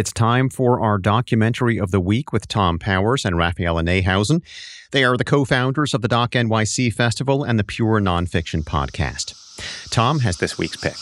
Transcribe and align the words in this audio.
It's 0.00 0.14
time 0.14 0.48
for 0.48 0.80
our 0.80 0.96
documentary 0.96 1.78
of 1.78 1.90
the 1.90 2.00
week 2.00 2.32
with 2.32 2.46
Thom 2.46 2.78
Powers 2.78 3.26
and 3.26 3.36
Raphaela 3.36 3.84
Neihausen. 3.84 4.40
They 4.92 5.04
are 5.04 5.14
the 5.14 5.24
co 5.24 5.44
founders 5.44 5.92
of 5.92 6.00
the 6.00 6.08
Doc 6.08 6.30
NYC 6.30 6.90
Festival 6.94 7.44
and 7.44 7.58
the 7.58 7.64
Pure 7.64 8.00
Nonfiction 8.00 8.62
Podcast. 8.62 9.34
Thom 9.90 10.20
has 10.20 10.38
this 10.38 10.56
week's 10.56 10.78
pick. 10.78 10.96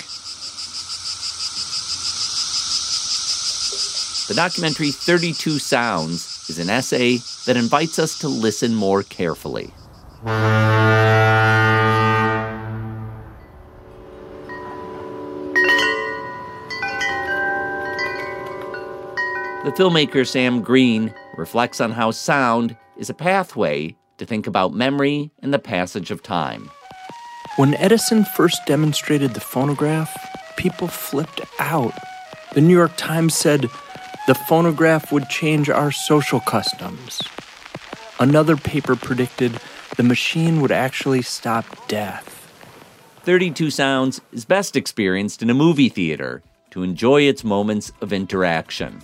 The 4.27 4.35
documentary 4.35 4.91
32 4.91 5.61
Sounds 5.61 6.51
is 6.51 6.59
an 6.59 6.69
essay 6.69 7.19
that 7.47 7.57
invites 7.57 8.01
us 8.01 8.19
to 8.19 8.27
listen 8.27 8.75
more 8.75 9.05
carefully. 9.05 9.71
The 19.69 19.75
filmmaker 19.85 20.27
Sam 20.27 20.63
Green 20.63 21.13
reflects 21.37 21.79
on 21.79 21.91
how 21.91 22.11
sound 22.11 22.75
is 22.97 23.11
a 23.11 23.15
pathway 23.15 23.95
to 24.17 24.25
think 24.25 24.47
about 24.47 24.73
memory 24.73 25.31
and 25.41 25.53
the 25.53 25.59
passage 25.59 26.11
of 26.11 26.23
time. 26.23 26.71
When 27.57 27.75
Edison 27.75 28.25
first 28.25 28.65
demonstrated 28.65 29.35
the 29.35 29.41
phonograph, 29.41 30.17
people 30.57 30.89
flipped 30.89 31.43
out. 31.59 31.93
The 32.55 32.63
New 32.63 32.75
York 32.75 32.97
Times 32.97 33.35
said 33.35 33.69
the 34.27 34.35
phonograph 34.35 35.13
would 35.13 35.29
change 35.29 35.69
our 35.69 35.93
social 35.93 36.41
customs. 36.41 37.21
Another 38.19 38.57
paper 38.57 38.97
predicted 38.97 39.61
the 39.99 40.03
machine 40.03 40.63
would 40.63 40.73
actually 40.73 41.21
stop 41.21 41.67
death. 41.89 42.51
32 43.25 43.71
Sounds 43.71 44.23
is 44.33 44.47
best 44.47 44.77
experienced 44.77 45.43
in 45.43 45.51
a 45.51 45.55
movie 45.55 45.91
theater 45.91 46.43
to 46.71 46.83
enjoy 46.83 47.21
its 47.21 47.45
moments 47.45 47.93
of 48.01 48.15
interaction. 48.15 49.03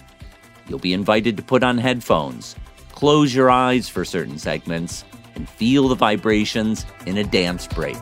You'll 0.69 0.79
be 0.79 0.93
invited 0.93 1.37
to 1.37 1.43
put 1.43 1.63
on 1.63 1.79
headphones, 1.79 2.57
close 2.93 3.35
your 3.35 3.51
eyes 3.51 3.89
for 3.89 4.05
certain 4.05 4.39
segments, 4.39 5.05
and 5.35 5.49
feel 5.49 5.89
the 5.89 5.95
vibrations 5.95 6.87
in 7.07 7.19
a 7.19 7.25
dance 7.25 7.67
break. 7.67 7.97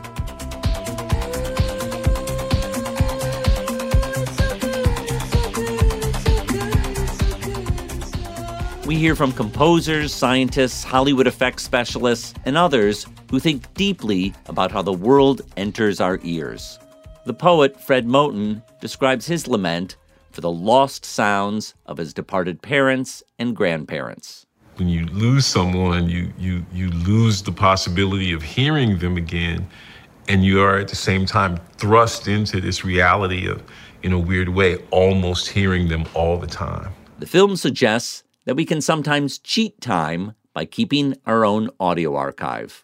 We 8.85 8.95
hear 8.97 9.15
from 9.15 9.31
composers, 9.31 10.13
scientists, 10.13 10.83
Hollywood 10.83 11.25
effects 11.25 11.63
specialists, 11.63 12.33
and 12.45 12.57
others 12.57 13.07
who 13.31 13.39
think 13.39 13.73
deeply 13.73 14.33
about 14.47 14.71
how 14.71 14.81
the 14.81 14.93
world 14.93 15.41
enters 15.57 15.99
our 15.99 16.19
ears. 16.23 16.79
The 17.25 17.33
poet 17.33 17.79
Fred 17.79 18.05
Moten 18.05 18.61
describes 18.81 19.25
his 19.25 19.47
lament 19.47 19.95
for 20.33 20.41
the 20.41 20.51
lost 20.51 21.05
sounds 21.05 21.75
of 21.85 21.97
his 21.97 22.11
departed 22.11 22.61
parents 22.61 23.21
and 23.37 23.55
grandparents. 23.55 24.47
When 24.77 24.89
you 24.89 25.05
lose 25.05 25.45
someone, 25.45 26.09
you, 26.09 26.33
you, 26.39 26.65
you 26.73 26.89
lose 26.89 27.43
the 27.43 27.51
possibility 27.51 28.33
of 28.33 28.41
hearing 28.41 28.97
them 28.97 29.15
again, 29.15 29.67
and 30.27 30.43
you 30.43 30.59
are 30.59 30.79
at 30.79 30.87
the 30.87 30.95
same 30.95 31.27
time 31.27 31.59
thrust 31.77 32.27
into 32.27 32.59
this 32.59 32.83
reality 32.83 33.47
of, 33.47 33.61
in 34.01 34.11
a 34.11 34.17
weird 34.17 34.49
way, 34.49 34.77
almost 34.89 35.49
hearing 35.49 35.87
them 35.87 36.05
all 36.15 36.39
the 36.39 36.47
time. 36.47 36.91
The 37.19 37.27
film 37.27 37.55
suggests 37.55 38.23
that 38.45 38.55
we 38.55 38.65
can 38.65 38.81
sometimes 38.81 39.37
cheat 39.37 39.79
time 39.81 40.33
by 40.51 40.65
keeping 40.65 41.13
our 41.27 41.45
own 41.45 41.69
audio 41.79 42.15
archive. 42.15 42.83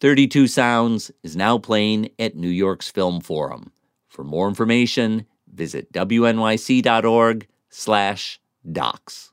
32 0.00 0.46
Sounds 0.46 1.10
is 1.22 1.36
now 1.36 1.58
playing 1.58 2.08
at 2.18 2.34
New 2.34 2.48
York's 2.48 2.90
Film 2.90 3.20
Forum. 3.20 3.72
For 4.08 4.24
more 4.24 4.48
information, 4.48 5.26
visit 5.52 5.92
wnyc.org 5.92 7.46
slash 7.70 8.40
docs. 8.70 9.31